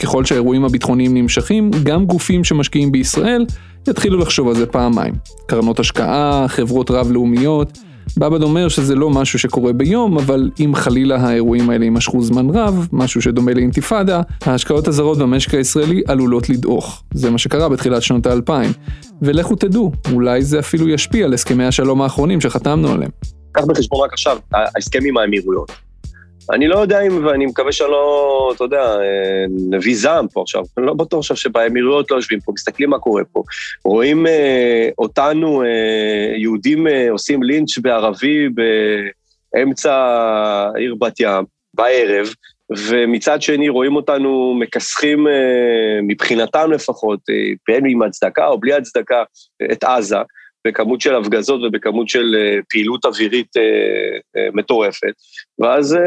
ככל 0.00 0.24
שהאירועים 0.24 0.64
הביטחוניים 0.64 1.14
נמשכים, 1.14 1.70
גם 1.82 2.06
גופים 2.06 2.44
שמשקיעים 2.44 2.92
בישראל 2.92 3.46
יתחילו 3.88 4.18
לחשוב 4.18 4.48
על 4.48 4.54
זה 4.54 4.66
פעמיים. 4.66 5.14
קרנות 5.46 5.80
השקעה, 5.80 6.44
חברות 6.48 6.90
רב-לאומיות, 6.90 7.78
בבד 8.16 8.42
אומר 8.42 8.68
שזה 8.68 8.94
לא 8.94 9.10
משהו 9.10 9.38
שקורה 9.38 9.72
ביום, 9.72 10.18
אבל 10.18 10.50
אם 10.60 10.72
חלילה 10.74 11.16
האירועים 11.16 11.70
האלה 11.70 11.84
יימשכו 11.84 12.22
זמן 12.22 12.50
רב, 12.50 12.88
משהו 12.92 13.22
שדומה 13.22 13.54
לאינתיפאדה, 13.54 14.20
ההשקעות 14.44 14.88
הזרות 14.88 15.18
במשק 15.18 15.54
הישראלי 15.54 16.02
עלולות 16.06 16.48
לדעוך. 16.48 17.02
זה 17.14 17.30
מה 17.30 17.38
שקרה 17.38 17.68
בתחילת 17.68 18.02
שנות 18.02 18.26
האלפיים. 18.26 18.70
ולכו 19.22 19.56
תדעו, 19.56 19.92
אולי 20.12 20.42
זה 20.42 20.58
אפילו 20.58 20.88
ישפיע 20.88 21.24
על 21.24 21.34
הסכמי 21.34 21.64
השלום 21.64 22.02
האחרונים 22.02 22.40
שחתמנו 22.40 22.88
עליהם. 22.88 23.10
קח 23.52 23.64
בחשבון 23.64 24.00
רק 24.04 24.12
עכשיו, 24.12 24.36
ההסכם 24.52 25.00
עם 25.08 25.16
האמירויות. 25.16 25.72
אני 26.52 26.68
לא 26.68 26.78
יודע 26.78 27.00
אם, 27.00 27.26
ואני 27.26 27.46
מקווה 27.46 27.72
שאני 27.72 27.90
לא, 27.90 28.52
אתה 28.56 28.64
יודע, 28.64 28.82
אה, 28.82 29.44
נביא 29.70 29.96
זעם 29.96 30.28
פה 30.28 30.42
עכשיו, 30.42 30.62
אני 30.78 30.86
לא 30.86 30.94
בטוח 30.94 31.18
עכשיו 31.18 31.36
שבאמירויות 31.36 32.10
לא 32.10 32.16
יושבים 32.16 32.40
פה, 32.40 32.52
מסתכלים 32.52 32.90
מה 32.90 32.98
קורה 32.98 33.22
פה. 33.32 33.42
רואים 33.84 34.26
אה, 34.26 34.88
אותנו, 34.98 35.62
אה, 35.62 36.36
יהודים 36.36 36.86
אה, 36.86 37.10
עושים 37.10 37.42
לינץ' 37.42 37.78
בערבי 37.78 38.48
באמצע 39.54 39.94
עיר 40.74 40.94
בת 40.94 41.20
ים, 41.20 41.44
בערב, 41.74 42.26
ומצד 42.88 43.42
שני 43.42 43.68
רואים 43.68 43.96
אותנו 43.96 44.54
מכסחים, 44.58 45.28
אה, 45.28 45.98
מבחינתם 46.02 46.72
לפחות, 46.72 47.20
אה, 47.30 47.34
בין 47.68 47.86
עם 47.86 48.02
הצדקה 48.02 48.46
או 48.46 48.60
בלי 48.60 48.74
הצדקה, 48.74 49.22
את 49.72 49.84
עזה. 49.84 50.16
בכמות 50.66 51.00
של 51.00 51.14
הפגזות 51.14 51.60
ובכמות 51.64 52.08
של 52.08 52.34
אה, 52.38 52.58
פעילות 52.70 53.04
אווירית 53.04 53.56
אה, 53.56 53.62
אה, 54.36 54.48
מטורפת, 54.54 55.12
ואז 55.58 55.98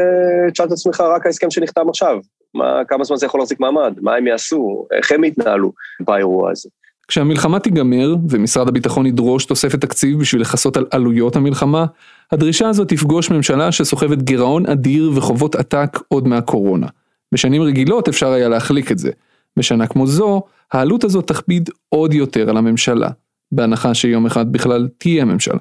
תשאל 0.52 0.66
את 0.66 0.72
עצמך 0.72 1.00
רק 1.00 1.26
ההסכם 1.26 1.50
שנחתם 1.50 1.88
עכשיו, 1.88 2.18
מה, 2.54 2.82
כמה 2.88 3.04
זמן 3.04 3.16
זה 3.16 3.26
יכול 3.26 3.40
להחזיק 3.40 3.60
מעמד, 3.60 3.94
מה 4.00 4.14
הם 4.14 4.26
יעשו, 4.26 4.86
איך 4.92 5.12
הם 5.12 5.24
יתנהלו 5.24 5.72
באירוע 6.00 6.50
הזה. 6.50 6.68
כשהמלחמה 7.08 7.60
תיגמר 7.60 8.14
ומשרד 8.30 8.68
הביטחון 8.68 9.06
ידרוש 9.06 9.44
תוספת 9.44 9.80
תקציב 9.80 10.20
בשביל 10.20 10.42
לכסות 10.42 10.76
על 10.76 10.86
עלויות 10.90 11.36
המלחמה, 11.36 11.86
הדרישה 12.32 12.68
הזאת 12.68 12.88
תפגוש 12.88 13.30
ממשלה 13.30 13.72
שסוחבת 13.72 14.22
גירעון 14.22 14.66
אדיר 14.66 15.10
וחובות 15.14 15.54
עתק 15.54 15.98
עוד 16.08 16.28
מהקורונה. 16.28 16.86
בשנים 17.32 17.62
רגילות 17.62 18.08
אפשר 18.08 18.30
היה 18.32 18.48
להחליק 18.48 18.92
את 18.92 18.98
זה. 18.98 19.10
בשנה 19.56 19.86
כמו 19.86 20.06
זו, 20.06 20.42
העלות 20.72 21.04
הזאת 21.04 21.28
תכביד 21.28 21.70
עוד 21.88 22.14
יותר 22.14 22.50
על 22.50 22.56
הממשלה. 22.56 23.08
בהנחה 23.52 23.94
שיום 23.94 24.26
אחד 24.26 24.52
בכלל 24.52 24.88
תהיה 24.98 25.24
ממשלה. 25.24 25.58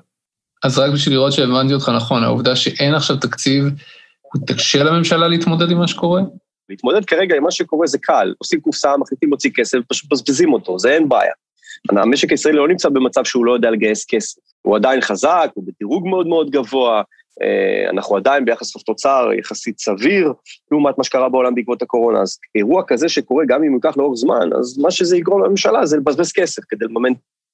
אז 0.63 0.79
רק 0.79 0.91
בשביל 0.93 1.15
לראות 1.15 1.33
שהבנתי 1.33 1.73
אותך 1.73 1.89
נכון, 1.95 2.23
העובדה 2.23 2.55
שאין 2.55 2.95
עכשיו 2.95 3.17
תקציב, 3.17 3.63
הוא 4.21 4.41
תקשה 4.47 4.83
לממשלה 4.83 5.27
להתמודד 5.27 5.71
עם 5.71 5.77
מה 5.77 5.87
שקורה? 5.87 6.21
להתמודד 6.69 7.05
כרגע 7.05 7.35
עם 7.35 7.43
מה 7.43 7.51
שקורה 7.51 7.87
זה 7.87 7.97
קל, 7.97 8.33
עושים 8.37 8.61
קופסה, 8.61 8.97
מחליטים 8.97 9.29
להוציא 9.29 9.51
כסף, 9.55 9.77
פשוט 9.87 10.11
מבזבזים 10.11 10.53
אותו, 10.53 10.79
זה 10.79 10.91
אין 10.91 11.09
בעיה. 11.09 11.33
המשק 11.89 12.31
הישראלי 12.31 12.57
לא 12.57 12.67
נמצא 12.67 12.89
במצב 12.89 13.23
שהוא 13.23 13.45
לא 13.45 13.53
יודע 13.53 13.71
לגייס 13.71 14.05
כסף. 14.09 14.41
הוא 14.61 14.75
עדיין 14.75 15.01
חזק, 15.01 15.51
הוא 15.53 15.63
בדירוג 15.67 16.07
מאוד 16.07 16.27
מאוד 16.27 16.49
גבוה, 16.49 17.01
אה, 17.41 17.89
אנחנו 17.89 18.15
עדיין 18.15 18.45
ביחס 18.45 18.73
חוב 18.73 18.81
תוצר 18.81 19.29
יחסית 19.39 19.79
סביר, 19.79 20.33
לעומת 20.71 20.97
מה 20.97 21.03
שקרה 21.03 21.29
בעולם 21.29 21.55
בעקבות 21.55 21.81
הקורונה. 21.81 22.21
אז 22.21 22.37
אירוע 22.55 22.83
כזה 22.87 23.09
שקורה, 23.09 23.45
גם 23.47 23.63
אם 23.63 23.71
הוא 23.71 23.79
ייקח 23.83 23.97
לאורך 23.97 24.17
זמן, 24.19 24.49
אז 24.59 24.77
מה 24.77 24.91
שזה 24.91 25.17
יגרום 25.17 25.43
לממשלה 25.43 25.85
זה 25.85 25.97
לבזבז 25.97 26.31
כסף 26.31 26.61
כדי 26.69 26.85
לממן 26.85 27.13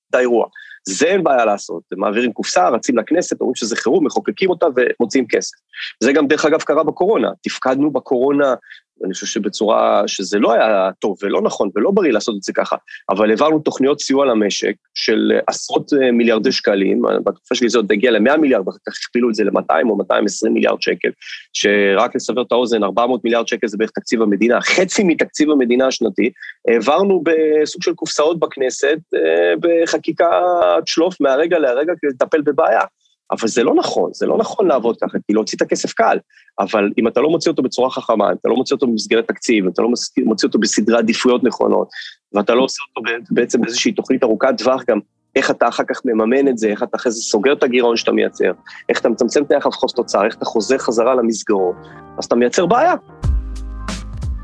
את 0.10 0.16
האירוע. 0.16 0.48
זה 0.88 1.06
אין 1.06 1.24
בעיה 1.24 1.46
לעשות, 1.46 1.84
הם 1.92 2.00
מעבירים 2.00 2.34
קופסה, 2.34 2.70
רצים 2.70 2.98
לכנסת, 2.98 3.42
אומרים 3.42 3.56
שזה 3.56 3.76
חירום, 3.76 4.06
מחוקקים 4.06 4.50
אותה 4.50 4.66
ומוציאים 4.76 5.28
כסף. 5.28 5.58
זה 6.04 6.14
גם 6.14 6.28
דרך 6.28 6.46
אגב 6.46 6.62
קרה 6.62 6.84
בקורונה, 6.84 7.30
תפקדנו 7.44 7.92
בקורונה 7.92 8.54
ואני 9.02 9.14
חושב 9.14 9.26
שבצורה 9.26 10.04
שזה 10.08 10.40
לא 10.40 10.54
היה 10.54 10.90
טוב 11.00 11.18
ולא 11.24 11.42
נכון 11.42 11.70
ולא 11.76 11.92
בריא 11.92 12.12
לעשות 12.12 12.36
את 12.38 12.44
זה 12.44 12.54
ככה, 12.54 12.76
אבל 13.10 13.30
העברנו 13.30 13.60
תוכניות 13.60 14.02
סיוע 14.02 14.26
למשק 14.26 14.74
של 14.94 15.32
עשרות 15.48 15.94
אה, 15.94 16.12
מיליארדי 16.12 16.52
שקלים, 16.52 17.02
בתקופה 17.24 17.56
שלי 17.56 17.70
זה 17.70 17.78
עוד 17.78 17.92
הגיע 17.92 18.12
ל-100 18.12 18.38
מיליארד, 18.38 18.68
ואחר 18.68 18.78
כך 18.88 18.94
הכפילו 19.06 19.30
את 19.30 19.36
זה 19.36 19.44
ל-200 19.44 19.90
או 19.90 19.98
220 19.98 20.54
מיליארד 20.54 20.82
שקל, 20.82 21.10
שרק 21.54 22.16
לסבר 22.16 22.42
את 22.42 22.52
האוזן, 22.52 22.84
400 22.84 23.24
מיליארד 23.24 23.48
שקל 23.48 23.68
זה 23.68 23.78
בערך 23.78 23.92
תקציב 23.92 24.22
המדינה, 24.22 24.62
חצי 24.62 25.04
מתקציב 25.04 25.52
המדינה 25.52 25.88
השנתי, 25.88 26.32
העברנו 26.68 27.24
בסוג 27.24 27.84
של 27.84 27.94
קופסאות 27.94 28.40
בכנסת, 28.40 28.98
אה, 29.16 29.54
בחקיקת 29.60 30.26
שלוף 30.86 31.22
מהרגע 31.22 31.60
להרגע 31.60 31.94
כדי 32.02 32.12
לטפל 32.12 32.42
בבעיה. 32.42 32.82
אבל 33.32 33.48
זה 33.48 33.64
לא 33.64 33.76
נכון, 33.76 34.12
זה 34.14 34.26
לא 34.26 34.38
נכון 34.38 34.68
לעבוד 34.68 34.98
ככה, 35.02 35.18
כי 35.28 35.34
להוציא 35.34 35.56
את 35.58 35.62
הכסף 35.62 35.94
קל, 35.94 36.18
אבל 36.60 36.92
אם 36.98 37.08
אתה 37.08 37.22
לא 37.22 37.30
מוציא 37.30 37.52
אותו 37.52 37.64
בצורה 37.64 37.90
חכמה, 37.90 38.32
אם 38.32 38.36
אתה 38.42 38.50
לא 38.50 38.56
מוציא 38.56 38.76
אותו 38.76 38.88
במסגרת 38.88 39.28
תקציב, 39.28 39.64
אם 39.66 39.72
אתה 39.72 39.82
לא 39.82 39.90
מוציא 40.26 40.48
אותו 40.48 40.60
בסדרי 40.60 40.98
עדיפויות 40.98 41.44
נכונות, 41.44 41.90
ואתה 42.34 42.54
לא 42.54 42.64
עושה 42.64 42.84
אותו 42.90 43.12
בעצם 43.32 43.62
באיזושהי 43.62 43.92
תוכנית 43.92 44.24
ארוכת 44.24 44.50
טווח 44.58 44.84
גם, 44.90 45.00
איך 45.36 45.52
אתה 45.52 45.68
אחר 45.68 45.84
כך 45.90 46.02
מממן 46.06 46.48
את 46.48 46.58
זה, 46.58 46.68
איך 46.68 46.84
אתה 46.84 46.98
אחרי 46.98 47.12
זה 47.12 47.22
סוגר 47.22 47.54
את 47.54 47.64
הגירעון 47.64 47.98
שאתה 47.98 48.12
מייצר, 48.12 48.52
איך 48.90 49.00
אתה 49.00 49.10
מצמצם 49.10 49.44
את 49.44 49.52
היחס 49.52 49.74
חוב 49.74 49.90
תוצר, 49.96 50.26
איך 50.26 50.36
אתה 50.36 50.46
חוזר 50.46 50.78
חזרה 50.78 51.16
למסגרות, 51.16 51.76
אז 52.18 52.26
אתה 52.26 52.36
מייצר 52.36 52.66
בעיה. 52.66 52.94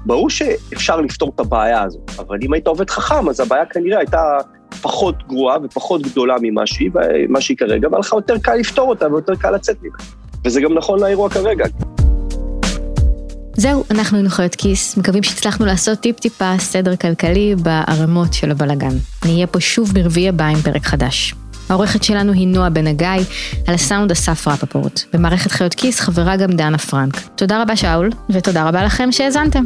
ברור 0.06 0.30
שאפשר 0.30 1.02
לפתור 1.02 1.32
את 1.36 1.40
הבעיה 1.40 1.84
הזאת, 1.84 2.12
אבל 2.20 2.38
אם 2.42 2.54
היית 2.54 2.68
עובד 2.68 2.90
חכם, 2.90 3.30
אז 3.30 3.40
הבעיה 3.40 3.66
כנראה 3.66 3.98
הייתה 3.98 4.38
פחות 4.82 5.28
גרועה 5.28 5.58
ופחות 5.64 6.02
גדולה 6.02 6.36
ממה 6.42 6.68
שהיא, 6.68 6.92
ממה 7.30 7.42
שהיא 7.42 7.58
כרגע, 7.58 7.88
והיה 7.92 8.00
לך 8.00 8.14
יותר 8.14 8.38
קל 8.38 8.56
לפתור 8.56 8.90
אותה 8.90 9.08
ויותר 9.12 9.36
קל 9.36 9.52
לצאת 9.52 9.78
ממנה. 9.82 9.98
וזה 10.46 10.62
גם 10.62 10.74
נכון 10.74 11.00
לאירוע 11.00 11.30
כרגע. 11.30 11.66
זהו, 13.58 13.84
אנחנו 13.92 14.18
היינו 14.18 14.30
חיות 14.30 14.56
כיס, 14.56 14.98
מקווים 14.98 15.24
שהצלחנו 15.24 15.66
לעשות 15.66 16.00
טיפ-טיפה 16.00 16.54
סדר 16.60 16.96
כלכלי 16.96 17.56
בערמות 17.56 18.34
של 18.34 18.52
הבלגן. 18.52 18.96
נהיה 19.26 19.48
פה 19.48 19.60
שוב 19.60 19.94
ברביעי 19.94 20.30
הבא 20.30 20.46
עם 20.46 20.58
פרק 20.58 20.86
חדש. 20.86 21.36
העורכת 21.70 22.04
שלנו 22.04 22.34
היא 22.34 22.48
נועה 22.48 22.70
בן 22.70 22.88
הגיא, 22.88 23.08
על 23.68 23.74
הסאונד 23.76 24.12
אסף 24.12 24.48
רפפורט. 24.48 25.02
במערכת 25.14 25.52
חיות 25.52 25.74
כיס 25.74 26.00
חברה 26.00 26.38
גם 26.38 26.52
דנה 26.52 26.78
פרנק. 26.78 27.22
תודה 27.36 27.62
רבה 27.62 27.76
שאול, 27.76 28.10
ותודה 28.30 28.70
רבה 28.70 28.84
לכם 28.84 29.12
שהאזנתם. 29.12 29.64